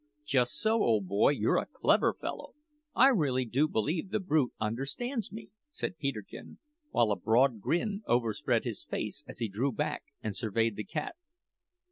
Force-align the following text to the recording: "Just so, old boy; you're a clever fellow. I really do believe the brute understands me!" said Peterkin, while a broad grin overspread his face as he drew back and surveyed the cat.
"Just 0.25 0.53
so, 0.53 0.81
old 0.81 1.07
boy; 1.07 1.29
you're 1.29 1.59
a 1.59 1.67
clever 1.67 2.15
fellow. 2.19 2.55
I 2.95 3.09
really 3.09 3.45
do 3.45 3.67
believe 3.67 4.09
the 4.09 4.19
brute 4.19 4.51
understands 4.59 5.31
me!" 5.31 5.49
said 5.69 5.99
Peterkin, 5.99 6.57
while 6.89 7.11
a 7.11 7.15
broad 7.15 7.61
grin 7.61 8.01
overspread 8.07 8.63
his 8.63 8.83
face 8.83 9.23
as 9.27 9.37
he 9.37 9.47
drew 9.47 9.71
back 9.71 10.05
and 10.23 10.35
surveyed 10.35 10.75
the 10.75 10.83
cat. 10.85 11.15